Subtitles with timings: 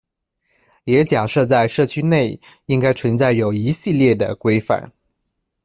[0.85, 4.91] 也假设在社区内应该存在有一系列的规范。